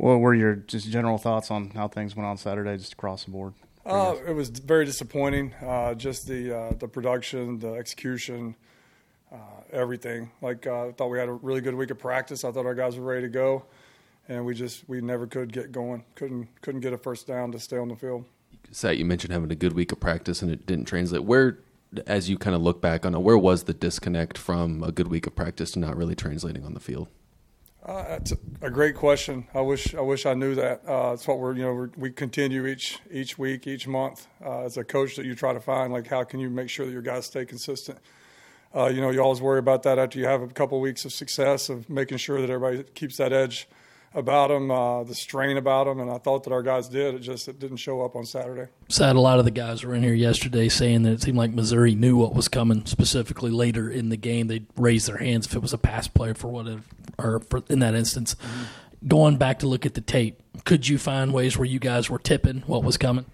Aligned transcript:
What 0.00 0.20
were 0.20 0.32
your 0.32 0.54
just 0.56 0.88
general 0.88 1.18
thoughts 1.18 1.50
on 1.50 1.70
how 1.70 1.86
things 1.86 2.16
went 2.16 2.26
on 2.26 2.38
Saturday, 2.38 2.74
just 2.78 2.94
across 2.94 3.24
the 3.24 3.32
board? 3.32 3.52
Uh, 3.84 4.14
it 4.26 4.32
was 4.32 4.48
very 4.48 4.86
disappointing. 4.86 5.52
Uh, 5.62 5.92
just 5.92 6.26
the 6.26 6.56
uh, 6.56 6.72
the 6.72 6.88
production, 6.88 7.58
the 7.58 7.74
execution, 7.74 8.56
uh, 9.30 9.36
everything. 9.70 10.30
Like 10.40 10.66
uh, 10.66 10.86
I 10.86 10.92
thought 10.92 11.08
we 11.08 11.18
had 11.18 11.28
a 11.28 11.34
really 11.34 11.60
good 11.60 11.74
week 11.74 11.90
of 11.90 11.98
practice. 11.98 12.44
I 12.44 12.50
thought 12.50 12.64
our 12.64 12.74
guys 12.74 12.96
were 12.96 13.04
ready 13.04 13.26
to 13.26 13.28
go, 13.28 13.66
and 14.26 14.46
we 14.46 14.54
just 14.54 14.88
we 14.88 15.02
never 15.02 15.26
could 15.26 15.52
get 15.52 15.70
going. 15.70 16.04
Couldn't 16.14 16.48
couldn't 16.62 16.80
get 16.80 16.94
a 16.94 16.98
first 16.98 17.26
down 17.26 17.52
to 17.52 17.60
stay 17.60 17.76
on 17.76 17.88
the 17.88 17.96
field. 17.96 18.24
Sat, 18.70 18.96
you 18.96 19.04
mentioned 19.04 19.34
having 19.34 19.52
a 19.52 19.56
good 19.56 19.74
week 19.74 19.92
of 19.92 20.00
practice 20.00 20.40
and 20.40 20.50
it 20.50 20.64
didn't 20.64 20.86
translate. 20.86 21.24
Where, 21.24 21.58
as 22.06 22.30
you 22.30 22.38
kind 22.38 22.56
of 22.56 22.62
look 22.62 22.80
back 22.80 23.04
on 23.04 23.14
it, 23.14 23.18
where 23.18 23.36
was 23.36 23.64
the 23.64 23.74
disconnect 23.74 24.38
from 24.38 24.82
a 24.82 24.92
good 24.92 25.08
week 25.08 25.26
of 25.26 25.36
practice 25.36 25.72
to 25.72 25.78
not 25.78 25.94
really 25.94 26.14
translating 26.14 26.64
on 26.64 26.72
the 26.72 26.80
field? 26.80 27.08
Uh, 27.84 28.02
that's 28.08 28.32
a 28.60 28.70
great 28.70 28.94
question. 28.94 29.46
I 29.54 29.62
wish 29.62 29.94
I 29.94 30.02
wish 30.02 30.26
I 30.26 30.34
knew 30.34 30.54
that. 30.54 30.82
Uh, 30.86 31.12
it's 31.14 31.26
what 31.26 31.38
we're 31.38 31.54
you 31.54 31.62
know 31.62 31.72
we're, 31.72 31.90
we 31.96 32.10
continue 32.10 32.66
each 32.66 32.98
each 33.10 33.38
week, 33.38 33.66
each 33.66 33.86
month 33.86 34.26
uh, 34.44 34.64
as 34.64 34.76
a 34.76 34.84
coach 34.84 35.16
that 35.16 35.24
you 35.24 35.34
try 35.34 35.52
to 35.54 35.60
find 35.60 35.92
like 35.92 36.06
how 36.06 36.22
can 36.24 36.40
you 36.40 36.50
make 36.50 36.68
sure 36.68 36.84
that 36.84 36.92
your 36.92 37.02
guys 37.02 37.26
stay 37.26 37.46
consistent. 37.46 37.98
Uh, 38.74 38.86
you 38.86 39.00
know 39.00 39.10
you 39.10 39.20
always 39.20 39.40
worry 39.40 39.58
about 39.58 39.82
that 39.84 39.98
after 39.98 40.18
you 40.18 40.26
have 40.26 40.42
a 40.42 40.48
couple 40.48 40.76
of 40.76 40.82
weeks 40.82 41.04
of 41.04 41.12
success 41.12 41.70
of 41.70 41.88
making 41.88 42.18
sure 42.18 42.40
that 42.40 42.50
everybody 42.50 42.82
keeps 42.94 43.16
that 43.16 43.32
edge 43.32 43.66
about 44.12 44.48
them, 44.48 44.70
uh, 44.70 45.04
the 45.04 45.14
strain 45.14 45.56
about 45.56 45.84
them, 45.84 46.00
and 46.00 46.10
I 46.10 46.18
thought 46.18 46.44
that 46.44 46.52
our 46.52 46.62
guys 46.62 46.88
did. 46.88 47.14
It 47.14 47.20
just 47.20 47.48
it 47.48 47.58
didn't 47.60 47.76
show 47.76 48.02
up 48.02 48.16
on 48.16 48.26
Saturday. 48.26 48.70
Sad. 48.88 49.16
A 49.16 49.20
lot 49.20 49.38
of 49.38 49.44
the 49.44 49.50
guys 49.50 49.84
were 49.84 49.94
in 49.94 50.02
here 50.02 50.14
yesterday 50.14 50.68
saying 50.68 51.04
that 51.04 51.12
it 51.12 51.22
seemed 51.22 51.38
like 51.38 51.52
Missouri 51.52 51.94
knew 51.94 52.16
what 52.16 52.34
was 52.34 52.48
coming. 52.48 52.84
Specifically 52.86 53.50
later 53.50 53.88
in 53.88 54.08
the 54.08 54.16
game, 54.16 54.48
they 54.48 54.62
raised 54.76 55.08
their 55.08 55.18
hands 55.18 55.46
if 55.46 55.54
it 55.54 55.62
was 55.62 55.72
a 55.72 55.78
pass 55.78 56.08
play 56.08 56.32
for 56.32 56.48
whatever, 56.48 56.82
or 57.20 57.42
in 57.68 57.78
that 57.80 57.94
instance. 57.94 58.34
Mm-hmm. 58.34 59.08
Going 59.08 59.36
back 59.36 59.60
to 59.60 59.66
look 59.66 59.86
at 59.86 59.94
the 59.94 60.00
tape, 60.00 60.40
could 60.64 60.88
you 60.88 60.98
find 60.98 61.32
ways 61.32 61.56
where 61.56 61.66
you 61.66 61.78
guys 61.78 62.10
were 62.10 62.18
tipping 62.18 62.60
what 62.66 62.84
was 62.84 62.96
coming? 62.96 63.24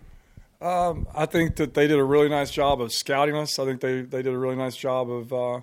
Um, 0.60 1.06
I 1.14 1.26
think 1.26 1.56
that 1.56 1.74
they 1.74 1.86
did 1.86 1.98
a 1.98 2.04
really 2.04 2.28
nice 2.28 2.50
job 2.50 2.80
of 2.80 2.92
scouting 2.92 3.36
us. 3.36 3.58
I 3.58 3.64
think 3.64 3.80
they, 3.80 4.02
they 4.02 4.22
did 4.22 4.32
a 4.32 4.38
really 4.38 4.56
nice 4.56 4.76
job 4.76 5.10
of 5.10 5.32
uh, 5.32 5.60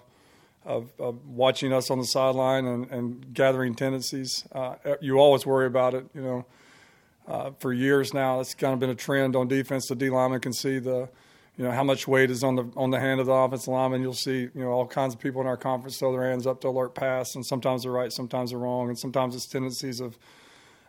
of, 0.66 0.92
of 1.00 1.28
watching 1.28 1.74
us 1.74 1.90
on 1.90 2.00
the 2.00 2.06
sideline 2.06 2.66
and, 2.66 2.90
and 2.90 3.34
gathering 3.34 3.76
tendencies. 3.76 4.46
Uh, 4.52 4.76
you 5.02 5.18
always 5.18 5.46
worry 5.46 5.68
about 5.68 5.94
it, 5.94 6.06
you 6.14 6.22
know. 6.22 6.46
Uh, 7.28 7.52
for 7.60 7.72
years 7.72 8.14
now, 8.14 8.40
it's 8.40 8.54
kind 8.54 8.74
of 8.74 8.80
been 8.80 8.90
a 8.90 8.96
trend 8.96 9.36
on 9.36 9.48
defense. 9.48 9.88
The 9.88 9.96
D 9.96 10.10
lineman 10.10 10.42
can 10.42 10.54
see 10.54 10.80
the, 10.80 11.10
you 11.58 11.64
know, 11.64 11.72
how 11.72 11.84
much 11.84 12.08
weight 12.08 12.32
is 12.32 12.44
on 12.44 12.56
the 12.56 12.72
on 12.76 12.90
the 12.90 13.00
hand 13.00 13.20
of 13.20 13.28
the 13.28 13.32
offensive 13.32 13.68
lineman. 13.68 14.02
You'll 14.02 14.14
see, 14.14 14.42
you 14.42 14.52
know, 14.56 14.70
all 14.70 14.88
kinds 14.88 15.14
of 15.14 15.20
people 15.20 15.42
in 15.42 15.48
our 15.48 15.58
conference 15.58 15.98
throw 15.98 16.12
their 16.12 16.30
hands 16.30 16.48
up 16.48 16.62
to 16.62 16.70
alert 16.70 16.96
pass, 16.96 17.36
and 17.36 17.46
sometimes 17.46 17.84
they're 17.84 17.92
right, 17.92 18.12
sometimes 18.12 18.52
they're 18.52 18.60
wrong, 18.60 18.90
and 18.90 18.98
sometimes 18.98 19.36
it's 19.36 19.46
tendencies 19.46 20.00
of, 20.00 20.18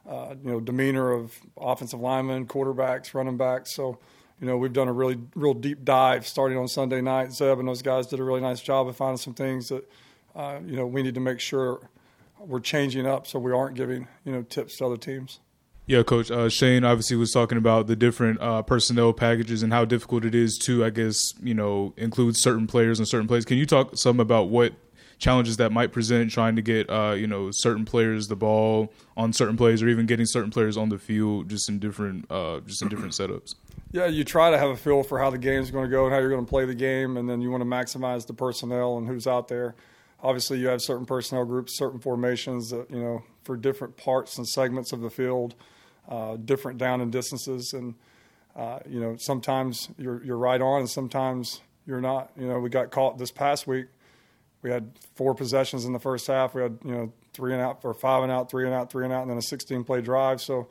uh, 0.08 0.34
you 0.42 0.50
know, 0.50 0.60
demeanor 0.60 1.12
of 1.12 1.38
offensive 1.56 2.00
linemen, 2.00 2.46
quarterbacks, 2.46 3.14
running 3.14 3.36
backs. 3.36 3.74
So 3.74 3.98
you 4.40 4.46
know, 4.46 4.56
we've 4.56 4.72
done 4.72 4.88
a 4.88 4.92
really 4.92 5.18
real 5.34 5.54
deep 5.54 5.84
dive 5.84 6.26
starting 6.26 6.58
on 6.58 6.68
Sunday 6.68 7.00
night. 7.00 7.32
Zeb 7.32 7.58
and 7.58 7.68
those 7.68 7.82
guys 7.82 8.06
did 8.06 8.20
a 8.20 8.24
really 8.24 8.40
nice 8.40 8.60
job 8.60 8.88
of 8.88 8.96
finding 8.96 9.16
some 9.16 9.34
things 9.34 9.68
that, 9.68 9.90
uh, 10.34 10.58
you 10.66 10.76
know, 10.76 10.86
we 10.86 11.02
need 11.02 11.14
to 11.14 11.20
make 11.20 11.40
sure 11.40 11.88
we're 12.38 12.60
changing 12.60 13.06
up 13.06 13.26
so 13.26 13.38
we 13.38 13.52
aren't 13.52 13.76
giving, 13.76 14.08
you 14.24 14.32
know, 14.32 14.42
tips 14.42 14.76
to 14.78 14.86
other 14.86 14.96
teams. 14.96 15.40
Yeah, 15.86 16.02
Coach. 16.02 16.30
Uh, 16.30 16.48
Shane 16.48 16.82
obviously 16.82 17.16
was 17.16 17.30
talking 17.30 17.58
about 17.58 17.86
the 17.86 17.96
different 17.96 18.40
uh, 18.40 18.62
personnel 18.62 19.12
packages 19.12 19.62
and 19.62 19.72
how 19.72 19.84
difficult 19.84 20.24
it 20.24 20.34
is 20.34 20.56
to, 20.64 20.84
I 20.84 20.90
guess, 20.90 21.34
you 21.42 21.52
know, 21.52 21.92
include 21.98 22.36
certain 22.36 22.66
players 22.66 22.98
in 22.98 23.06
certain 23.06 23.28
plays. 23.28 23.44
Can 23.44 23.58
you 23.58 23.66
talk 23.66 23.96
some 23.96 24.18
about 24.18 24.48
what 24.48 24.72
challenges 25.18 25.58
that 25.58 25.72
might 25.72 25.92
present 25.92 26.30
trying 26.30 26.56
to 26.56 26.62
get, 26.62 26.88
uh, 26.88 27.14
you 27.16 27.26
know, 27.26 27.50
certain 27.50 27.84
players 27.84 28.28
the 28.28 28.36
ball 28.36 28.92
on 29.16 29.32
certain 29.32 29.56
plays, 29.56 29.82
or 29.82 29.88
even 29.88 30.06
getting 30.06 30.26
certain 30.26 30.50
players 30.50 30.76
on 30.76 30.88
the 30.88 30.98
field 30.98 31.50
just 31.50 31.68
in 31.68 31.78
different, 31.78 32.24
uh, 32.30 32.60
just 32.60 32.80
in 32.80 32.88
different 32.88 33.12
setups? 33.12 33.54
Yeah, 33.92 34.06
you 34.06 34.24
try 34.24 34.50
to 34.50 34.58
have 34.58 34.70
a 34.70 34.76
feel 34.76 35.02
for 35.02 35.18
how 35.18 35.30
the 35.30 35.38
game's 35.38 35.70
going 35.70 35.84
to 35.84 35.90
go 35.90 36.04
and 36.04 36.12
how 36.12 36.18
you're 36.18 36.30
going 36.30 36.44
to 36.44 36.48
play 36.50 36.64
the 36.64 36.74
game, 36.74 37.16
and 37.16 37.28
then 37.28 37.40
you 37.40 37.50
want 37.50 37.60
to 37.60 37.68
maximize 37.68 38.26
the 38.26 38.34
personnel 38.34 38.96
and 38.96 39.06
who's 39.06 39.26
out 39.26 39.48
there. 39.48 39.76
Obviously, 40.20 40.58
you 40.58 40.68
have 40.68 40.80
certain 40.80 41.04
personnel 41.04 41.44
groups, 41.44 41.76
certain 41.76 42.00
formations 42.00 42.70
that 42.70 42.90
you 42.90 42.98
know 42.98 43.22
for 43.44 43.56
different 43.56 43.96
parts 43.96 44.38
and 44.38 44.48
segments 44.48 44.92
of 44.92 45.00
the 45.00 45.10
field, 45.10 45.54
uh, 46.08 46.36
different 46.36 46.78
down 46.78 47.00
and 47.00 47.10
distances, 47.10 47.72
and 47.72 47.94
uh, 48.56 48.80
you 48.88 49.00
know 49.00 49.16
sometimes 49.18 49.88
you're 49.98 50.22
you're 50.24 50.38
right 50.38 50.60
on, 50.60 50.80
and 50.80 50.90
sometimes 50.90 51.60
you're 51.86 52.00
not. 52.00 52.30
You 52.36 52.48
know, 52.48 52.58
we 52.58 52.70
got 52.70 52.90
caught 52.90 53.18
this 53.18 53.30
past 53.30 53.66
week. 53.66 53.86
We 54.62 54.70
had 54.70 54.92
four 55.14 55.34
possessions 55.34 55.84
in 55.84 55.92
the 55.92 55.98
first 55.98 56.26
half. 56.26 56.54
We 56.54 56.62
had 56.62 56.78
you 56.84 56.92
know 56.92 57.12
three 57.32 57.52
and 57.52 57.60
out 57.60 57.80
or 57.82 57.94
five 57.94 58.22
and 58.22 58.32
out, 58.32 58.50
three 58.50 58.64
and 58.64 58.74
out, 58.74 58.90
three 58.90 59.04
and 59.04 59.12
out, 59.12 59.22
and 59.22 59.30
then 59.30 59.38
a 59.38 59.42
16 59.42 59.84
play 59.84 60.00
drive. 60.00 60.40
So 60.40 60.68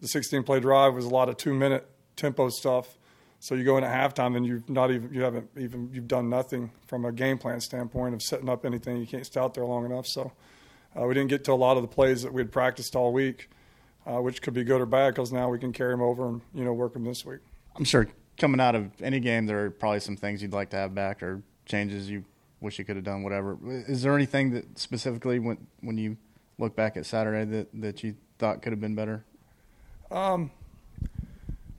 the 0.00 0.08
16 0.08 0.42
play 0.42 0.60
drive 0.60 0.94
was 0.94 1.04
a 1.04 1.10
lot 1.10 1.28
of 1.28 1.36
two 1.36 1.54
minute 1.54 1.88
tempo 2.16 2.48
stuff. 2.48 2.98
So 3.38 3.54
you 3.54 3.64
go 3.64 3.76
in 3.76 3.84
at 3.84 3.92
halftime 3.92 4.36
and 4.36 4.46
you've 4.46 4.68
not 4.68 4.90
even 4.90 5.12
you 5.12 5.22
haven't 5.22 5.48
even 5.56 5.90
you've 5.92 6.08
done 6.08 6.28
nothing 6.28 6.72
from 6.86 7.04
a 7.04 7.12
game 7.12 7.38
plan 7.38 7.60
standpoint 7.60 8.14
of 8.14 8.22
setting 8.22 8.48
up 8.48 8.64
anything. 8.64 8.96
You 8.96 9.06
can't 9.06 9.26
stay 9.26 9.38
out 9.38 9.54
there 9.54 9.64
long 9.64 9.84
enough. 9.84 10.06
So 10.06 10.32
uh, 10.98 11.06
we 11.06 11.14
didn't 11.14 11.28
get 11.28 11.44
to 11.44 11.52
a 11.52 11.54
lot 11.54 11.76
of 11.76 11.82
the 11.82 11.88
plays 11.88 12.22
that 12.22 12.32
we 12.32 12.40
had 12.40 12.50
practiced 12.50 12.96
all 12.96 13.12
week, 13.12 13.50
uh, 14.06 14.20
which 14.20 14.42
could 14.42 14.54
be 14.54 14.64
good 14.64 14.80
or 14.80 14.86
bad 14.86 15.14
because 15.14 15.32
now 15.32 15.48
we 15.48 15.58
can 15.58 15.72
carry 15.72 15.92
them 15.92 16.02
over 16.02 16.28
and 16.28 16.40
you 16.54 16.64
know 16.64 16.72
work 16.72 16.92
them 16.92 17.04
this 17.04 17.24
week. 17.24 17.40
I'm 17.76 17.84
sure 17.84 18.08
coming 18.38 18.60
out 18.60 18.74
of 18.74 18.90
any 19.02 19.20
game, 19.20 19.46
there 19.46 19.64
are 19.64 19.70
probably 19.70 20.00
some 20.00 20.16
things 20.16 20.42
you'd 20.42 20.52
like 20.52 20.70
to 20.70 20.76
have 20.76 20.94
back 20.94 21.22
or 21.22 21.42
changes 21.66 22.08
you 22.08 22.24
wish 22.60 22.78
you 22.78 22.84
could 22.84 22.96
have 22.96 23.04
done. 23.04 23.22
Whatever. 23.22 23.58
Is 23.64 24.02
there 24.02 24.14
anything 24.14 24.52
that 24.52 24.78
specifically 24.78 25.38
when 25.38 25.58
when 25.80 25.98
you 25.98 26.16
look 26.58 26.76
back 26.76 26.96
at 26.96 27.06
Saturday 27.06 27.44
that 27.44 27.68
that 27.80 28.02
you 28.02 28.16
thought 28.38 28.62
could 28.62 28.72
have 28.72 28.80
been 28.80 28.94
better? 28.94 29.24
Um, 30.10 30.50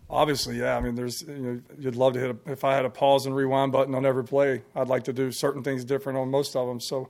Obviously, 0.09 0.57
yeah. 0.57 0.77
I 0.77 0.79
mean, 0.79 0.95
there's 0.95 1.21
you 1.23 1.35
know, 1.35 1.61
you'd 1.77 1.95
love 1.95 2.13
to 2.13 2.19
hit 2.19 2.31
a, 2.31 2.51
if 2.51 2.63
I 2.63 2.75
had 2.75 2.85
a 2.85 2.89
pause 2.89 3.25
and 3.25 3.35
rewind 3.35 3.73
button 3.73 3.93
on 3.93 4.05
every 4.05 4.23
play. 4.23 4.61
I'd 4.73 4.87
like 4.87 5.03
to 5.05 5.13
do 5.13 5.31
certain 5.31 5.63
things 5.63 5.83
different 5.83 6.17
on 6.17 6.31
most 6.31 6.55
of 6.55 6.65
them. 6.67 6.79
So, 6.79 7.09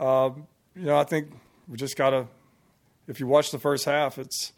uh, 0.00 0.30
you 0.74 0.86
know, 0.86 0.98
I 0.98 1.04
think 1.04 1.28
we 1.68 1.76
just 1.76 1.96
got 1.96 2.10
to. 2.10 2.26
If 3.06 3.20
you 3.20 3.26
watch 3.26 3.50
the 3.50 3.58
first 3.58 3.84
half, 3.84 4.18
it's 4.18 4.52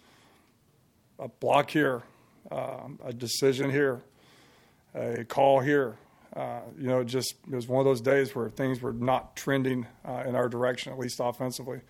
a 1.18 1.28
block 1.28 1.70
here, 1.70 2.02
uh, 2.50 2.88
a 3.04 3.12
decision 3.12 3.70
here, 3.70 4.02
a 4.94 5.24
call 5.24 5.60
here. 5.60 5.96
Uh, 6.34 6.60
you 6.78 6.86
know, 6.86 7.00
it 7.00 7.06
just 7.06 7.34
it 7.50 7.54
was 7.54 7.66
one 7.66 7.80
of 7.80 7.86
those 7.86 8.00
days 8.00 8.34
where 8.34 8.48
things 8.48 8.80
were 8.80 8.92
not 8.92 9.34
trending 9.36 9.86
uh, 10.04 10.24
in 10.26 10.34
our 10.36 10.48
direction, 10.48 10.92
at 10.92 10.98
least 10.98 11.18
offensively. 11.20 11.80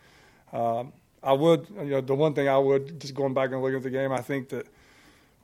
Um, 0.52 0.92
I 1.22 1.32
would, 1.32 1.66
you 1.78 1.86
know, 1.86 2.00
the 2.00 2.14
one 2.14 2.34
thing 2.34 2.48
I 2.48 2.56
would 2.56 3.00
just 3.00 3.14
going 3.14 3.34
back 3.34 3.50
and 3.50 3.60
looking 3.60 3.78
at 3.78 3.82
the 3.82 3.90
game, 3.90 4.12
I 4.12 4.20
think 4.20 4.50
that 4.50 4.66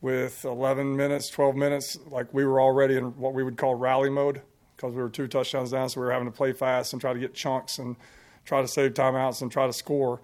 with 0.00 0.44
11 0.44 0.96
minutes, 0.96 1.28
12 1.28 1.56
minutes, 1.56 1.98
like 2.06 2.32
we 2.32 2.44
were 2.44 2.60
already 2.60 2.96
in 2.96 3.16
what 3.18 3.34
we 3.34 3.42
would 3.42 3.56
call 3.56 3.74
rally 3.74 4.10
mode 4.10 4.42
because 4.76 4.94
we 4.94 5.02
were 5.02 5.10
two 5.10 5.28
touchdowns 5.28 5.72
down, 5.72 5.88
so 5.88 6.00
we 6.00 6.06
were 6.06 6.12
having 6.12 6.28
to 6.28 6.36
play 6.36 6.52
fast 6.52 6.92
and 6.92 7.00
try 7.00 7.12
to 7.12 7.18
get 7.18 7.34
chunks 7.34 7.78
and 7.78 7.96
try 8.44 8.62
to 8.62 8.68
save 8.68 8.94
timeouts 8.94 9.42
and 9.42 9.50
try 9.50 9.66
to 9.66 9.72
score. 9.72 10.20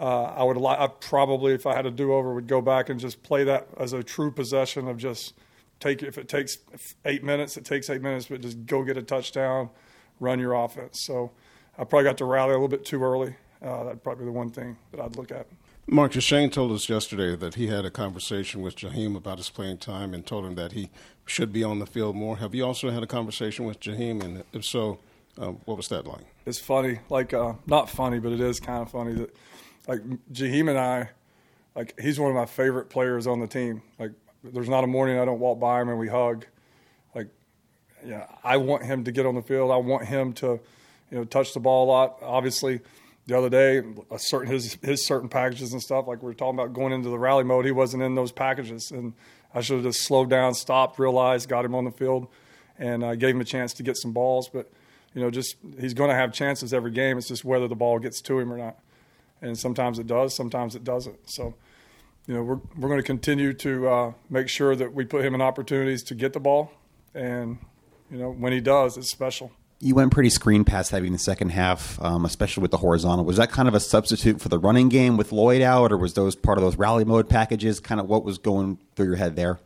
Uh, 0.00 0.22
I 0.22 0.42
would 0.42 0.56
I 0.64 0.86
probably, 0.86 1.52
if 1.52 1.66
I 1.66 1.74
had 1.74 1.84
a 1.84 1.90
do 1.90 2.14
over, 2.14 2.32
would 2.32 2.46
go 2.46 2.62
back 2.62 2.88
and 2.88 2.98
just 2.98 3.22
play 3.22 3.44
that 3.44 3.68
as 3.76 3.92
a 3.92 4.02
true 4.02 4.30
possession 4.30 4.88
of 4.88 4.96
just 4.96 5.34
take 5.78 6.02
if 6.02 6.16
it 6.16 6.26
takes 6.26 6.56
eight 7.04 7.22
minutes, 7.22 7.58
it 7.58 7.66
takes 7.66 7.90
eight 7.90 8.00
minutes, 8.00 8.26
but 8.26 8.40
just 8.40 8.64
go 8.64 8.82
get 8.82 8.96
a 8.96 9.02
touchdown, 9.02 9.68
run 10.18 10.40
your 10.40 10.54
offense. 10.54 11.02
So 11.02 11.32
I 11.76 11.84
probably 11.84 12.04
got 12.04 12.16
to 12.18 12.24
rally 12.24 12.52
a 12.52 12.54
little 12.54 12.68
bit 12.68 12.86
too 12.86 13.04
early. 13.04 13.36
Uh, 13.60 13.84
that'd 13.84 14.02
probably 14.02 14.22
be 14.22 14.26
the 14.26 14.32
one 14.32 14.48
thing 14.48 14.78
that 14.90 15.00
I'd 15.00 15.16
look 15.16 15.30
at. 15.30 15.46
Mark 15.86 16.12
Shane 16.12 16.48
told 16.48 16.72
us 16.72 16.88
yesterday 16.88 17.36
that 17.36 17.56
he 17.56 17.66
had 17.66 17.84
a 17.84 17.90
conversation 17.90 18.62
with 18.62 18.76
Jaheim 18.76 19.16
about 19.16 19.36
his 19.36 19.50
playing 19.50 19.78
time 19.78 20.14
and 20.14 20.24
told 20.24 20.46
him 20.46 20.54
that 20.54 20.72
he 20.72 20.88
should 21.26 21.52
be 21.52 21.62
on 21.62 21.78
the 21.78 21.86
field 21.86 22.16
more. 22.16 22.38
Have 22.38 22.54
you 22.54 22.64
also 22.64 22.90
had 22.90 23.02
a 23.02 23.06
conversation 23.06 23.66
with 23.66 23.80
Jaheim? 23.80 24.22
And 24.22 24.44
if 24.54 24.64
so, 24.64 24.98
um, 25.36 25.60
what 25.66 25.76
was 25.76 25.88
that 25.88 26.06
like? 26.06 26.24
It's 26.46 26.58
funny, 26.58 27.00
like 27.10 27.34
uh, 27.34 27.54
not 27.66 27.90
funny, 27.90 28.18
but 28.18 28.32
it 28.32 28.40
is 28.40 28.60
kind 28.60 28.80
of 28.80 28.90
funny 28.90 29.12
that 29.14 29.36
like 29.86 30.00
Jaheim 30.32 30.68
and 30.68 30.78
I, 30.78 31.10
like 31.74 31.98
he's 32.00 32.18
one 32.18 32.30
of 32.30 32.36
my 32.36 32.46
favorite 32.46 32.90
players 32.90 33.26
on 33.26 33.40
the 33.40 33.46
team. 33.46 33.82
Like 33.98 34.12
there's 34.42 34.68
not 34.68 34.84
a 34.84 34.86
morning 34.86 35.18
I 35.18 35.24
don't 35.24 35.40
walk 35.40 35.60
by 35.60 35.80
him 35.80 35.88
and 35.88 35.98
we 35.98 36.08
hug. 36.08 36.46
Like, 37.14 37.28
yeah, 38.04 38.26
I 38.42 38.56
want 38.56 38.84
him 38.84 39.04
to 39.04 39.12
get 39.12 39.26
on 39.26 39.34
the 39.34 39.42
field. 39.42 39.70
I 39.70 39.76
want 39.76 40.06
him 40.06 40.32
to, 40.34 40.60
you 41.10 41.18
know, 41.18 41.24
touch 41.24 41.54
the 41.54 41.60
ball 41.60 41.86
a 41.86 41.88
lot. 41.88 42.18
Obviously 42.22 42.80
the 43.26 43.38
other 43.38 43.48
day, 43.48 43.82
certain 44.16 44.50
his 44.50 44.76
his 44.82 45.04
certain 45.06 45.28
packages 45.28 45.72
and 45.72 45.80
stuff. 45.80 46.08
Like 46.08 46.22
we 46.22 46.26
were 46.26 46.34
talking 46.34 46.58
about 46.58 46.72
going 46.72 46.92
into 46.92 47.08
the 47.10 47.18
rally 47.18 47.44
mode, 47.44 47.64
he 47.64 47.70
wasn't 47.70 48.02
in 48.02 48.14
those 48.14 48.32
packages, 48.32 48.90
and 48.90 49.14
I 49.54 49.60
should 49.60 49.76
have 49.76 49.84
just 49.84 50.02
slowed 50.02 50.30
down, 50.30 50.54
stopped, 50.54 50.98
realized, 50.98 51.48
got 51.48 51.64
him 51.64 51.74
on 51.74 51.84
the 51.84 51.90
field, 51.90 52.26
and 52.78 53.04
uh, 53.04 53.14
gave 53.14 53.34
him 53.34 53.40
a 53.40 53.44
chance 53.44 53.72
to 53.74 53.82
get 53.82 53.96
some 53.96 54.12
balls. 54.12 54.48
But 54.48 54.70
you 55.14 55.20
know, 55.20 55.30
just 55.30 55.56
he's 55.78 55.94
going 55.94 56.10
to 56.10 56.16
have 56.16 56.32
chances 56.32 56.74
every 56.74 56.90
game. 56.90 57.18
It's 57.18 57.28
just 57.28 57.44
whether 57.44 57.68
the 57.68 57.76
ball 57.76 57.98
gets 57.98 58.20
to 58.22 58.38
him 58.38 58.52
or 58.52 58.58
not. 58.58 58.78
And 59.42 59.58
sometimes 59.58 59.98
it 59.98 60.06
does, 60.06 60.34
sometimes 60.34 60.74
it 60.74 60.84
doesn't. 60.84 61.30
So, 61.30 61.54
you 62.26 62.34
know, 62.34 62.42
we're 62.42 62.60
we're 62.76 62.88
going 62.88 63.00
to 63.00 63.06
continue 63.06 63.52
to 63.54 63.88
uh, 63.88 64.12
make 64.28 64.48
sure 64.48 64.76
that 64.76 64.92
we 64.94 65.04
put 65.04 65.24
him 65.24 65.34
in 65.34 65.40
opportunities 65.40 66.02
to 66.04 66.14
get 66.14 66.32
the 66.32 66.40
ball, 66.40 66.72
and 67.14 67.58
you 68.10 68.18
know, 68.18 68.30
when 68.30 68.52
he 68.52 68.60
does, 68.60 68.96
it's 68.96 69.08
special. 69.08 69.52
you 69.80 69.94
went 69.94 70.12
pretty 70.12 70.28
screen 70.28 70.64
pass 70.64 70.90
heavy 70.90 71.06
in 71.06 71.12
the 71.14 71.18
second 71.18 71.48
half, 71.50 71.98
um, 72.02 72.24
especially 72.26 72.60
with 72.60 72.70
the 72.70 72.76
horizontal. 72.76 73.24
Was 73.24 73.38
that 73.38 73.50
kind 73.50 73.66
of 73.66 73.74
a 73.74 73.80
substitute 73.80 74.40
for 74.40 74.50
the 74.50 74.58
running 74.58 74.90
game 74.90 75.16
with 75.16 75.32
Lloyd 75.32 75.62
out, 75.62 75.90
or 75.90 75.96
was 75.96 76.12
those 76.14 76.36
part 76.36 76.58
of 76.58 76.62
those 76.62 76.76
rally 76.76 77.04
mode 77.04 77.28
packages? 77.30 77.80
Kind 77.80 78.00
of 78.00 78.06
what 78.08 78.22
was 78.24 78.36
going 78.36 78.78
through 78.94 79.06
your 79.06 79.16
head 79.16 79.36
there? 79.36 79.58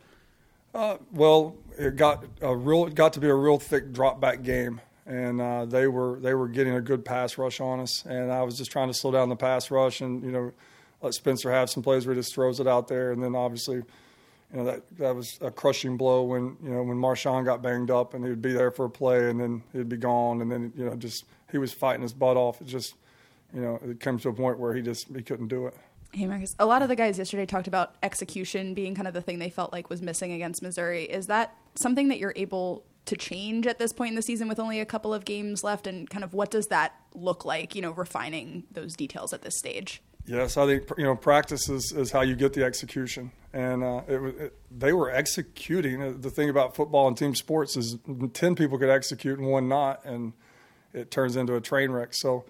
Uh, 0.73 0.97
well, 1.11 1.55
it 1.77 1.97
got 1.97 2.23
a 2.41 2.55
real, 2.55 2.85
it 2.85 2.95
got 2.95 3.11
to 3.13 3.19
be 3.19 3.27
a 3.27 3.33
real 3.35 3.59
thick 3.59 3.91
drop 3.91 4.21
back 4.21 4.41
game, 4.43 4.79
and 5.05 5.39
uh, 5.39 5.65
they 5.65 5.87
were 5.87 6.19
they 6.19 6.33
were 6.33 6.47
getting 6.47 6.75
a 6.75 6.81
good 6.81 7.05
pass 7.05 7.37
rush 7.37 7.59
on 7.59 7.79
us, 7.79 8.05
and 8.05 8.31
I 8.31 8.43
was 8.43 8.57
just 8.57 8.71
trying 8.71 8.87
to 8.87 8.93
slow 8.93 9.11
down 9.11 9.29
the 9.29 9.35
pass 9.35 9.69
rush 9.69 10.01
and 10.01 10.23
you 10.23 10.31
know 10.31 10.51
let 11.01 11.13
Spencer 11.13 11.51
have 11.51 11.69
some 11.69 11.83
plays 11.83 12.05
where 12.05 12.15
he 12.15 12.21
just 12.21 12.33
throws 12.33 12.59
it 12.59 12.67
out 12.67 12.87
there, 12.87 13.11
and 13.11 13.21
then 13.21 13.35
obviously 13.35 13.75
you 13.75 13.83
know 14.53 14.65
that 14.65 14.81
that 14.97 15.15
was 15.15 15.37
a 15.41 15.51
crushing 15.51 15.97
blow 15.97 16.23
when 16.23 16.57
you 16.63 16.69
know 16.69 16.83
when 16.83 16.97
Marshawn 16.97 17.45
got 17.45 17.61
banged 17.61 17.91
up 17.91 18.13
and 18.13 18.23
he 18.23 18.29
would 18.29 18.41
be 18.41 18.53
there 18.53 18.71
for 18.71 18.85
a 18.85 18.89
play 18.89 19.29
and 19.29 19.39
then 19.39 19.63
he'd 19.73 19.89
be 19.89 19.97
gone 19.97 20.41
and 20.41 20.51
then 20.51 20.73
you 20.75 20.85
know 20.85 20.95
just 20.95 21.25
he 21.51 21.57
was 21.57 21.73
fighting 21.73 22.01
his 22.01 22.13
butt 22.13 22.37
off. 22.37 22.61
It 22.61 22.67
just 22.67 22.95
you 23.53 23.61
know 23.61 23.79
it 23.83 23.99
came 23.99 24.17
to 24.19 24.29
a 24.29 24.33
point 24.33 24.59
where 24.59 24.73
he 24.73 24.81
just 24.81 25.07
he 25.09 25.21
couldn't 25.21 25.47
do 25.47 25.67
it. 25.67 25.75
Hey 26.13 26.27
Marcus, 26.27 26.55
a 26.59 26.65
lot 26.65 26.81
of 26.81 26.87
the 26.87 26.95
guys 26.95 27.17
yesterday 27.17 27.45
talked 27.45 27.67
about 27.67 27.95
execution 28.01 28.73
being 28.73 28.95
kind 28.95 29.07
of 29.07 29.13
the 29.13 29.21
thing 29.21 29.37
they 29.37 29.49
felt 29.49 29.73
like 29.73 29.89
was 29.89 30.01
missing 30.01 30.31
against 30.31 30.61
Missouri. 30.61 31.03
Is 31.03 31.27
that 31.27 31.53
something 31.75 32.07
that 32.07 32.19
you're 32.19 32.33
able 32.35 32.85
to 33.05 33.15
change 33.15 33.67
at 33.67 33.79
this 33.79 33.93
point 33.93 34.09
in 34.09 34.15
the 34.15 34.21
season 34.21 34.47
with 34.47 34.59
only 34.59 34.79
a 34.79 34.85
couple 34.85 35.13
of 35.13 35.25
games 35.25 35.63
left 35.63 35.87
and 35.87 36.09
kind 36.09 36.23
of 36.23 36.33
what 36.33 36.51
does 36.51 36.67
that 36.67 36.93
look 37.13 37.45
like, 37.45 37.75
you 37.75 37.81
know, 37.81 37.91
refining 37.91 38.63
those 38.71 38.95
details 38.95 39.33
at 39.33 39.41
this 39.41 39.57
stage? 39.57 40.01
Yes, 40.27 40.57
I 40.57 40.65
think 40.65 40.89
you 40.97 41.03
know 41.03 41.15
practice 41.15 41.69
is, 41.69 41.91
is 41.91 42.11
how 42.11 42.21
you 42.21 42.35
get 42.35 42.53
the 42.53 42.63
execution, 42.63 43.31
and 43.53 43.83
uh, 43.83 44.01
it, 44.07 44.21
it, 44.21 44.57
they 44.71 44.91
were 44.91 45.11
executing. 45.11 46.01
Uh, 46.01 46.13
the 46.17 46.31
thing 46.31 46.49
about 46.49 46.75
football 46.75 47.07
and 47.07 47.15
team 47.15 47.35
sports 47.35 47.77
is 47.77 47.97
ten 48.33 48.55
people 48.55 48.79
could 48.79 48.89
execute 48.89 49.37
and 49.37 49.47
one 49.47 49.67
not, 49.67 50.03
and 50.03 50.33
it 50.93 51.11
turns 51.11 51.35
into 51.35 51.55
a 51.55 51.61
train 51.61 51.91
wreck. 51.91 52.15
So, 52.15 52.45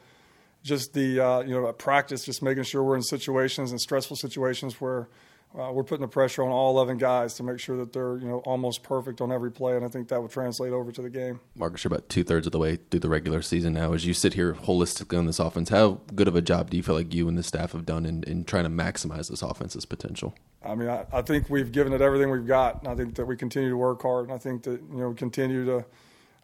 just 0.64 0.94
the 0.94 1.20
uh, 1.20 1.40
you 1.42 1.54
know 1.54 1.70
practice, 1.74 2.24
just 2.24 2.42
making 2.42 2.64
sure 2.64 2.82
we're 2.82 2.96
in 2.96 3.04
situations 3.04 3.72
and 3.72 3.82
stressful 3.82 4.16
situations 4.16 4.80
where 4.80 5.10
uh, 5.58 5.72
we're 5.72 5.84
putting 5.84 6.02
the 6.02 6.08
pressure 6.08 6.44
on 6.44 6.50
all 6.50 6.72
11 6.72 6.98
guys 6.98 7.34
to 7.36 7.44
make 7.44 7.60
sure 7.60 7.78
that 7.78 7.94
they're 7.94 8.18
you 8.18 8.28
know 8.28 8.40
almost 8.40 8.84
perfect 8.84 9.22
on 9.22 9.32
every 9.32 9.52
play, 9.52 9.76
and 9.76 9.86
I 9.86 9.88
think 9.88 10.08
that 10.10 10.22
would 10.22 10.32
translate 10.32 10.74
over 10.74 10.92
to 10.92 11.02
the 11.02 11.10
game. 11.10 11.40
Marcus, 11.56 11.84
you're 11.84 11.94
about 11.94 12.10
two 12.10 12.24
thirds 12.24 12.46
of 12.46 12.52
the 12.52 12.60
way 12.60 12.78
through 12.92 13.00
the 13.00 13.10
regular 13.10 13.42
season 13.42 13.74
now. 13.74 13.94
As 13.94 14.06
you 14.06 14.14
sit 14.14 14.34
here 14.34 14.54
holistically 14.54 15.18
on 15.18 15.26
this 15.26 15.40
offense, 15.40 15.70
how 15.70 16.02
good 16.14 16.28
of 16.28 16.36
a 16.36 16.42
job 16.42 16.70
do 16.70 16.78
you 16.78 16.84
feel 16.84 16.96
like 16.96 17.14
you 17.14 17.28
and 17.28 17.38
the 17.38 17.44
staff 17.44 17.72
have 17.72 17.86
done 17.86 18.06
in, 18.06 18.24
in 18.24 18.44
trying 18.44 18.66
to 18.66 18.70
maximize 18.70 19.30
this 19.30 19.42
offense's 19.42 19.86
potential? 19.86 20.36
I 20.64 20.76
mean, 20.76 20.90
I, 20.90 21.06
I 21.14 21.22
think 21.22 21.50
we've 21.50 21.72
given 21.72 21.94
it 21.94 22.02
everything 22.02 22.32
we've 22.32 22.48
got, 22.48 22.80
and 22.80 22.88
I 22.88 22.96
think 22.96 23.16
that 23.16 23.26
we 23.26 23.38
continue 23.38 23.70
to 23.70 23.78
work 23.78 24.02
hard, 24.02 24.26
and 24.26 24.34
I 24.34 24.38
think 24.38 24.64
that 24.64 24.82
you 24.82 24.98
know 24.98 25.10
we 25.10 25.16
continue 25.16 25.66
to 25.66 25.86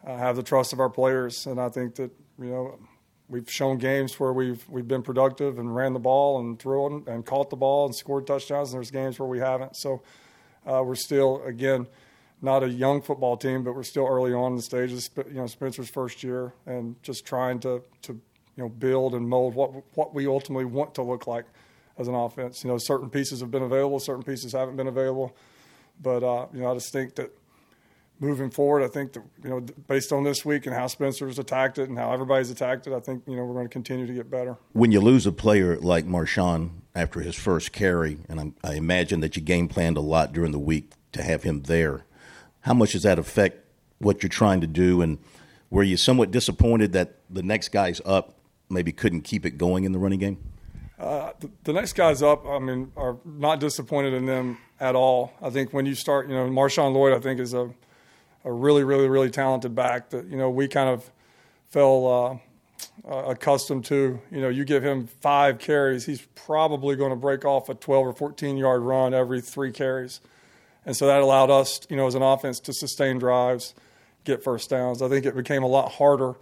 uh, 0.06 0.18
have 0.18 0.36
the 0.36 0.44
trust 0.44 0.74
of 0.74 0.80
our 0.80 0.90
players, 0.90 1.48
and 1.48 1.60
I 1.60 1.70
think 1.70 1.96
that 1.96 2.12
you 2.40 2.50
know 2.50 2.80
we've 3.32 3.50
shown 3.50 3.78
games 3.78 4.20
where 4.20 4.34
we've 4.34 4.68
we've 4.70 4.88
been 4.88 5.02
productive 5.02 5.58
and 5.58 5.74
ran 5.74 5.94
the 5.94 6.00
ball 6.00 6.40
and 6.40 6.60
threw 6.60 7.04
and 7.08 7.26
caught 7.26 7.50
the 7.50 7.56
ball 7.56 7.86
and 7.86 7.96
scored 7.96 8.28
touchdowns. 8.28 8.70
And 8.70 8.78
there's 8.78 8.92
games 8.92 9.18
where 9.18 9.28
we 9.28 9.40
haven't. 9.40 9.76
So 9.78 10.04
uh, 10.68 10.84
we're 10.86 10.96
still 10.96 11.42
again 11.46 11.88
not 12.42 12.64
a 12.64 12.70
young 12.70 13.02
football 13.02 13.38
team, 13.38 13.64
but 13.64 13.74
we're 13.74 13.84
still 13.84 14.08
early 14.08 14.34
on 14.34 14.52
in 14.52 14.56
the 14.58 14.62
stages. 14.62 15.10
You 15.16 15.34
know, 15.34 15.48
Spencer's 15.48 15.90
first 15.90 16.24
year, 16.24 16.54
and 16.66 17.02
just 17.02 17.26
trying 17.26 17.60
to 17.62 17.82
to 18.04 18.14
you 18.14 18.64
know 18.64 18.70
build 18.70 19.16
and 19.16 19.28
mold 19.28 19.56
what 19.56 19.72
what 19.96 20.14
we 20.14 20.28
ultimately 20.28 20.66
want 20.66 20.94
to 20.96 21.02
look 21.02 21.26
like 21.26 21.46
as 21.98 22.08
an 22.08 22.16
offense. 22.16 22.64
You 22.64 22.70
know, 22.70 22.78
certain 22.78 23.10
pieces 23.10 23.40
have 23.40 23.50
been 23.50 23.64
available, 23.64 24.00
certain 24.00 24.24
pieces 24.24 24.52
haven't 24.52 24.76
been 24.76 24.88
available, 24.88 25.36
but 26.02 26.24
uh, 26.24 26.48
you 26.54 26.62
know, 26.62 26.72
I 26.72 26.74
just 26.74 26.92
think 26.92 27.16
that 27.16 27.32
moving 28.22 28.52
forward, 28.52 28.84
I 28.84 28.88
think 28.88 29.14
that, 29.14 29.24
you 29.44 29.50
know, 29.50 29.60
based 29.88 30.14
on 30.14 30.24
this 30.24 30.46
week 30.46 30.68
and 30.68 30.76
how 30.76 30.88
Spencer's 30.88 31.40
attacked 31.40 31.80
it 31.80 31.90
and 31.90 31.98
how 31.98 32.14
everybody's 32.14 32.52
attacked 32.52 32.88
it, 32.88 32.94
I 32.94 33.00
think 33.00 33.24
you 33.28 33.36
know 33.36 33.44
we're 33.44 33.56
going 33.56 33.66
to 33.66 33.74
continue 33.74 34.06
to 34.06 34.14
get 34.14 34.30
better. 34.30 34.58
When 34.74 34.92
you 34.92 35.02
lose 35.02 35.26
a 35.26 35.32
player 35.32 35.78
like 35.78 36.06
Marshawn 36.06 36.70
after 36.96 37.20
his 37.20 37.36
first 37.36 37.72
carry, 37.72 38.20
and 38.30 38.40
I'm, 38.40 38.56
i 38.64 38.76
imagine 38.76 39.20
that 39.22 39.36
you 39.36 39.42
game 39.42 39.68
planned 39.68 39.98
a 39.98 40.02
lot 40.02 40.32
during 40.32 40.52
the 40.52 40.60
week 40.60 40.92
to 41.14 41.24
have 41.24 41.44
him 41.44 41.64
there, 41.64 42.06
how 42.62 42.74
much 42.74 42.92
does 42.92 43.04
that 43.04 43.18
affect 43.18 43.66
what 43.98 44.22
you're 44.22 44.30
trying 44.30 44.62
to 44.62 44.68
do? 44.68 45.02
And 45.02 45.18
were 45.70 45.84
you 45.84 45.98
somewhat 45.98 46.32
disappointed 46.32 46.94
that 46.94 47.18
the 47.30 47.44
next 47.44 47.70
guy's 47.70 48.02
up 48.06 48.36
maybe 48.70 48.92
couldn't 48.92 49.22
keep 49.22 49.46
it 49.46 49.58
going 49.58 49.84
in 49.84 49.92
the 49.92 50.00
running 50.00 50.20
game? 50.20 50.38
Uh, 51.00 51.32
the, 51.40 51.50
the, 51.64 51.74
next 51.74 51.94
guys 51.94 52.22
up, 52.22 52.46
I 52.46 52.60
mean, 52.60 52.92
are 52.96 53.18
not 53.26 53.60
disappointed 53.60 54.14
in 54.14 54.28
them 54.28 54.60
at 54.80 54.96
all. 54.96 55.34
I 55.42 55.50
think 55.50 55.74
when 55.74 55.88
you 55.88 55.96
start, 55.96 56.30
you 56.30 56.36
know, 56.36 56.48
Marshawn 56.48 56.94
Lloyd, 56.94 57.14
I 57.14 57.20
think 57.20 57.40
is 57.40 57.56
a 57.56 57.72
a 58.44 58.52
really, 58.52 58.84
really, 58.84 59.08
really 59.08 59.30
talented 59.30 59.76
back 59.76 60.10
that 60.10 60.26
you 60.26 60.38
know 60.38 60.50
we 60.50 60.68
kind 60.68 60.90
of 60.90 61.10
fell 61.70 62.42
uh, 63.06 63.10
uh, 63.10 63.32
accustomed 63.32 63.86
to. 63.86 64.20
You 64.32 64.42
know, 64.42 64.50
you 64.50 64.66
give 64.66 64.84
him 64.84 65.08
five 65.08 65.60
carries, 65.60 66.06
he's 66.06 66.22
probably 66.36 66.96
going 66.96 67.12
to 67.12 67.16
break 67.16 67.46
off 67.46 67.70
a 67.70 67.76
12 67.76 68.08
or 68.08 68.14
14 68.14 68.58
yard 68.58 68.82
run 68.82 69.14
every 69.14 69.42
three 69.42 69.72
carries, 69.72 70.22
and 70.86 70.96
so 70.96 71.08
that 71.08 71.22
allowed 71.22 71.50
us, 71.50 71.82
you 71.90 71.96
know, 71.96 72.08
as 72.08 72.16
an 72.16 72.22
offense 72.22 72.60
to 72.62 72.74
sustain 72.74 73.20
drives, 73.20 73.74
get 74.24 74.44
first 74.44 74.70
downs. 74.70 75.02
I 75.02 75.10
think 75.10 75.26
it 75.26 75.36
became 75.36 75.64
a 75.64 75.68
lot 75.68 75.94
harder 75.94 76.36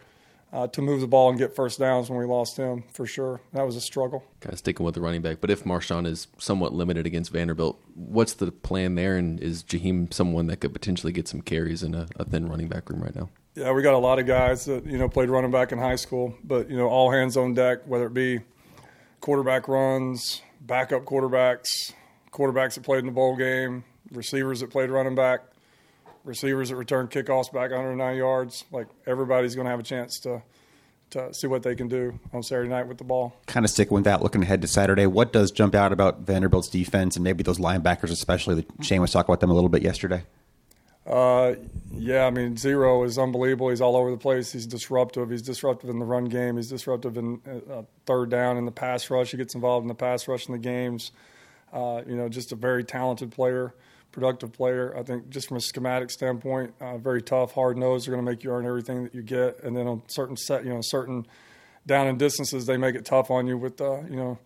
uh, 0.51 0.67
to 0.67 0.81
move 0.81 1.01
the 1.01 1.07
ball 1.07 1.29
and 1.29 1.37
get 1.37 1.55
first 1.55 1.79
downs 1.79 2.09
when 2.09 2.19
we 2.19 2.25
lost 2.25 2.57
him 2.57 2.83
for 2.93 3.05
sure. 3.05 3.41
That 3.53 3.65
was 3.65 3.75
a 3.75 3.81
struggle. 3.81 4.23
Kind 4.39 4.53
of 4.53 4.59
sticking 4.59 4.85
with 4.85 4.95
the 4.95 5.01
running 5.01 5.21
back, 5.21 5.37
but 5.41 5.49
if 5.49 5.63
Marshawn 5.63 6.07
is 6.07 6.27
somewhat 6.37 6.73
limited 6.73 7.05
against 7.05 7.31
Vanderbilt, 7.31 7.79
what's 7.95 8.33
the 8.33 8.51
plan 8.51 8.95
there? 8.95 9.15
And 9.17 9.39
is 9.39 9.63
Jaheim 9.63 10.13
someone 10.13 10.47
that 10.47 10.57
could 10.57 10.73
potentially 10.73 11.13
get 11.13 11.27
some 11.27 11.41
carries 11.41 11.83
in 11.83 11.93
a, 11.93 12.07
a 12.15 12.25
thin 12.25 12.49
running 12.49 12.67
back 12.67 12.89
room 12.89 13.01
right 13.01 13.15
now? 13.15 13.29
Yeah, 13.55 13.71
we 13.73 13.81
got 13.81 13.93
a 13.93 13.97
lot 13.97 14.19
of 14.19 14.25
guys 14.25 14.65
that 14.65 14.85
you 14.85 14.97
know 14.97 15.09
played 15.09 15.29
running 15.29 15.51
back 15.51 15.71
in 15.71 15.79
high 15.79 15.95
school, 15.97 16.33
but 16.43 16.69
you 16.69 16.77
know 16.77 16.87
all 16.87 17.11
hands 17.11 17.35
on 17.35 17.53
deck, 17.53 17.79
whether 17.85 18.05
it 18.05 18.13
be 18.13 18.39
quarterback 19.19 19.67
runs, 19.67 20.41
backup 20.61 21.03
quarterbacks, 21.03 21.93
quarterbacks 22.31 22.75
that 22.75 22.83
played 22.83 22.99
in 22.99 23.05
the 23.05 23.11
bowl 23.11 23.35
game, 23.35 23.83
receivers 24.11 24.61
that 24.61 24.69
played 24.69 24.89
running 24.89 25.15
back 25.15 25.41
receivers 26.23 26.69
that 26.69 26.75
return 26.75 27.07
kickoffs 27.07 27.51
back 27.51 27.71
109 27.71 28.17
yards. 28.17 28.65
Like 28.71 28.87
everybody's 29.05 29.55
going 29.55 29.65
to 29.65 29.71
have 29.71 29.79
a 29.79 29.83
chance 29.83 30.19
to 30.21 30.41
to 31.11 31.33
see 31.33 31.47
what 31.47 31.63
they 31.63 31.75
can 31.75 31.87
do 31.87 32.19
on 32.33 32.43
Saturday 32.43 32.69
night 32.69 32.87
with 32.87 32.97
the 32.97 33.03
ball. 33.03 33.35
Kind 33.47 33.65
of 33.65 33.71
sticking 33.71 33.95
with 33.95 34.03
that, 34.03 34.21
looking 34.21 34.43
ahead 34.43 34.61
to 34.61 34.67
Saturday, 34.67 35.07
what 35.07 35.33
does 35.33 35.51
jump 35.51 35.73
out 35.73 35.91
about 35.91 36.21
Vanderbilt's 36.21 36.67
defense 36.67 37.15
and 37.15 37.23
maybe 37.23 37.43
those 37.43 37.57
linebackers, 37.57 38.11
especially? 38.11 38.65
Shane 38.81 39.01
was 39.01 39.11
talking 39.11 39.31
about 39.31 39.39
them 39.39 39.49
a 39.49 39.53
little 39.53 39.69
bit 39.69 39.81
yesterday. 39.81 40.23
Uh, 41.07 41.55
yeah, 41.91 42.25
I 42.25 42.29
mean, 42.29 42.55
Zero 42.55 43.03
is 43.03 43.17
unbelievable. 43.17 43.69
He's 43.69 43.81
all 43.81 43.95
over 43.95 44.11
the 44.11 44.17
place. 44.17 44.51
He's 44.51 44.67
disruptive. 44.67 45.31
He's 45.31 45.41
disruptive 45.41 45.89
in 45.89 45.97
the 45.97 46.05
run 46.05 46.25
game. 46.25 46.57
He's 46.57 46.69
disruptive 46.69 47.17
in 47.17 47.41
uh, 47.47 47.81
third 48.05 48.29
down 48.29 48.57
in 48.57 48.65
the 48.65 48.71
pass 48.71 49.09
rush. 49.09 49.31
He 49.31 49.37
gets 49.37 49.55
involved 49.55 49.85
in 49.85 49.87
the 49.87 49.95
pass 49.95 50.27
rush 50.27 50.47
in 50.47 50.51
the 50.51 50.59
games. 50.59 51.11
Uh, 51.73 52.03
you 52.05 52.15
know, 52.15 52.29
just 52.29 52.51
a 52.51 52.55
very 52.55 52.83
talented 52.83 53.31
player 53.31 53.73
productive 54.11 54.51
player. 54.51 54.95
I 54.97 55.03
think 55.03 55.29
just 55.29 55.47
from 55.47 55.57
a 55.57 55.61
schematic 55.61 56.09
standpoint, 56.09 56.73
uh, 56.79 56.97
very 56.97 57.21
tough, 57.21 57.53
hard 57.53 57.77
nosed. 57.77 58.07
They're 58.07 58.15
going 58.15 58.25
to 58.25 58.31
make 58.31 58.43
you 58.43 58.51
earn 58.51 58.65
everything 58.65 59.03
that 59.03 59.15
you 59.15 59.21
get, 59.21 59.63
and 59.63 59.75
then 59.75 59.87
on 59.87 60.03
certain 60.07 60.37
set, 60.37 60.63
you 60.63 60.73
know, 60.73 60.81
certain 60.81 61.25
down 61.85 62.07
and 62.07 62.19
distances, 62.19 62.65
they 62.65 62.77
make 62.77 62.95
it 62.95 63.05
tough 63.05 63.31
on 63.31 63.47
you 63.47 63.57
with 63.57 63.81
uh, 63.81 64.01
you 64.09 64.15
know 64.15 64.37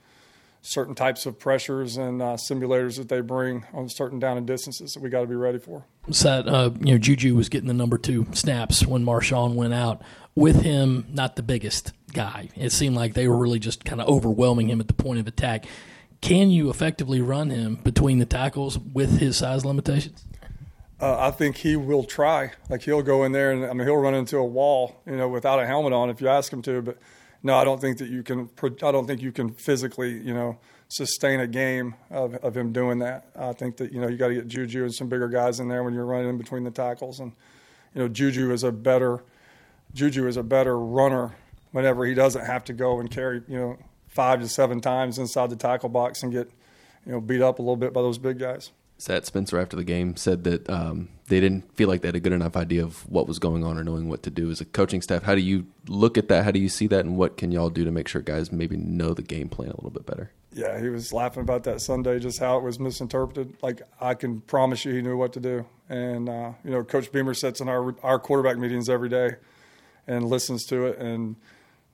certain 0.61 0.95
types 0.95 1.25
of 1.25 1.37
pressures 1.37 1.97
and 1.97 2.21
uh, 2.21 2.37
simulators 2.37 2.95
that 2.95 3.09
they 3.09 3.19
bring 3.19 3.65
on 3.73 3.89
certain 3.89 4.17
down 4.17 4.37
and 4.37 4.47
distances 4.47 4.93
that 4.93 5.03
we 5.03 5.09
got 5.09 5.21
to 5.21 5.27
be 5.27 5.35
ready 5.35 5.59
for. 5.59 5.85
That 6.07 6.47
uh, 6.47 6.71
you 6.79 6.93
know, 6.93 6.97
Juju 6.97 7.35
was 7.35 7.49
getting 7.49 7.67
the 7.67 7.73
number 7.73 7.97
two 7.97 8.27
snaps 8.33 8.87
when 8.87 9.05
Marshawn 9.05 9.55
went 9.55 9.73
out. 9.73 10.01
With 10.35 10.63
him, 10.63 11.05
not 11.11 11.35
the 11.35 11.43
biggest 11.43 11.93
guy. 12.11 12.49
It 12.55 12.71
seemed 12.71 12.95
like 12.95 13.13
they 13.13 13.27
were 13.27 13.37
really 13.37 13.59
just 13.59 13.85
kind 13.85 14.01
of 14.01 14.07
overwhelming 14.07 14.67
him 14.67 14.79
at 14.79 14.87
the 14.87 14.93
point 14.95 15.19
of 15.19 15.27
attack 15.27 15.67
can 16.23 16.49
you 16.49 16.69
effectively 16.69 17.19
run 17.21 17.49
him 17.49 17.75
between 17.75 18.17
the 18.17 18.25
tackles 18.25 18.79
with 18.79 19.19
his 19.19 19.37
size 19.37 19.65
limitations? 19.65 20.25
Uh, 20.99 21.17
I 21.19 21.31
think 21.31 21.57
he 21.57 21.75
will 21.75 22.05
try. 22.05 22.53
Like 22.69 22.83
he'll 22.83 23.01
go 23.01 23.23
in 23.25 23.33
there 23.33 23.51
and 23.51 23.65
I 23.65 23.73
mean 23.73 23.85
he'll 23.85 23.97
run 23.97 24.15
into 24.15 24.37
a 24.37 24.45
wall, 24.45 25.01
you 25.05 25.17
know, 25.17 25.27
without 25.27 25.59
a 25.59 25.67
helmet 25.67 25.91
on 25.91 26.09
if 26.09 26.21
you 26.21 26.29
ask 26.29 26.51
him 26.51 26.61
to. 26.61 26.81
But 26.81 26.97
no, 27.43 27.57
I 27.57 27.65
don't 27.65 27.81
think 27.81 27.97
that 27.97 28.07
you 28.07 28.23
can. 28.23 28.49
I 28.61 28.91
don't 28.91 29.05
think 29.05 29.21
you 29.21 29.33
can 29.33 29.51
physically, 29.51 30.13
you 30.13 30.33
know, 30.33 30.57
sustain 30.87 31.41
a 31.41 31.47
game 31.47 31.95
of, 32.09 32.35
of 32.35 32.55
him 32.55 32.71
doing 32.71 32.99
that. 32.99 33.27
I 33.35 33.51
think 33.51 33.75
that 33.77 33.91
you 33.91 33.99
know 33.99 34.07
you 34.07 34.15
got 34.15 34.29
to 34.29 34.35
get 34.35 34.47
Juju 34.47 34.83
and 34.83 34.93
some 34.93 35.09
bigger 35.09 35.27
guys 35.27 35.59
in 35.59 35.67
there 35.67 35.83
when 35.83 35.93
you're 35.93 36.05
running 36.05 36.29
in 36.29 36.37
between 36.37 36.63
the 36.63 36.71
tackles. 36.71 37.19
And 37.19 37.33
you 37.93 38.01
know, 38.01 38.07
Juju 38.07 38.53
is 38.53 38.63
a 38.63 38.71
better 38.71 39.23
Juju 39.93 40.25
is 40.27 40.37
a 40.37 40.43
better 40.43 40.79
runner 40.79 41.35
whenever 41.71 42.05
he 42.05 42.13
doesn't 42.13 42.45
have 42.45 42.63
to 42.65 42.73
go 42.73 42.99
and 42.99 43.11
carry, 43.11 43.41
you 43.49 43.57
know, 43.57 43.77
five 44.13 44.41
to 44.41 44.47
seven 44.47 44.79
times 44.79 45.17
inside 45.17 45.49
the 45.49 45.55
tackle 45.55 45.89
box 45.89 46.23
and 46.23 46.31
get 46.31 46.49
you 47.05 47.11
know 47.11 47.21
beat 47.21 47.41
up 47.41 47.59
a 47.59 47.61
little 47.61 47.75
bit 47.75 47.93
by 47.93 48.01
those 48.01 48.17
big 48.17 48.39
guys. 48.39 48.71
Sat 48.97 49.25
Spencer 49.25 49.59
after 49.59 49.75
the 49.75 49.83
game 49.83 50.15
said 50.15 50.43
that 50.45 50.69
um, 50.69 51.09
they 51.27 51.39
didn't 51.39 51.75
feel 51.75 51.89
like 51.89 52.01
they 52.01 52.07
had 52.07 52.15
a 52.15 52.19
good 52.19 52.31
enough 52.31 52.55
idea 52.55 52.83
of 52.83 53.09
what 53.09 53.27
was 53.27 53.39
going 53.39 53.63
on 53.63 53.77
or 53.77 53.83
knowing 53.83 54.07
what 54.07 54.23
to 54.23 54.29
do 54.29 54.49
as 54.49 54.61
a 54.61 54.65
coaching 54.65 55.01
staff. 55.01 55.23
How 55.23 55.35
do 55.35 55.41
you 55.41 55.65
look 55.87 56.17
at 56.17 56.29
that? 56.29 56.45
How 56.45 56.51
do 56.51 56.59
you 56.59 56.69
see 56.69 56.87
that, 56.87 57.03
and 57.03 57.17
what 57.17 57.35
can 57.35 57.51
y'all 57.51 57.69
do 57.69 57.83
to 57.83 57.91
make 57.91 58.07
sure 58.07 58.21
guys 58.21 58.51
maybe 58.51 58.77
know 58.77 59.13
the 59.13 59.23
game 59.23 59.49
plan 59.49 59.69
a 59.69 59.75
little 59.75 59.89
bit 59.89 60.05
better? 60.05 60.31
Yeah, 60.53 60.79
he 60.79 60.89
was 60.89 61.11
laughing 61.11 61.41
about 61.41 61.63
that 61.63 61.81
Sunday, 61.81 62.19
just 62.19 62.39
how 62.39 62.57
it 62.57 62.63
was 62.63 62.79
misinterpreted. 62.79 63.57
Like 63.61 63.81
I 63.99 64.13
can 64.13 64.41
promise 64.41 64.85
you, 64.85 64.93
he 64.93 65.01
knew 65.01 65.17
what 65.17 65.33
to 65.33 65.39
do. 65.39 65.65
And 65.89 66.29
uh, 66.29 66.53
you 66.63 66.71
know, 66.71 66.83
Coach 66.83 67.11
Beamer 67.11 67.33
sits 67.33 67.59
in 67.59 67.67
our 67.67 67.95
our 68.03 68.19
quarterback 68.19 68.57
meetings 68.57 68.87
every 68.87 69.09
day, 69.09 69.35
and 70.07 70.25
listens 70.25 70.65
to 70.67 70.85
it 70.85 70.99
and 70.99 71.35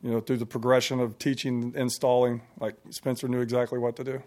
you 0.02 0.12
know 0.12 0.20
through 0.20 0.38
the 0.38 0.46
progression 0.46 1.00
of 1.00 1.18
teaching 1.20 1.74
installing 1.76 2.42
like 2.60 2.76
spencer 2.90 3.28
knew 3.28 3.42
exactly 3.42 3.80
what 3.80 3.96
to 3.96 4.04
do 4.04 4.22